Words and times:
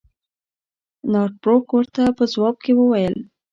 نارت 1.11 1.35
بروک 1.43 1.65
ورته 1.73 2.03
په 2.17 2.23
ځواب 2.33 2.55
کې 2.63 2.71
وویل. 2.75 3.15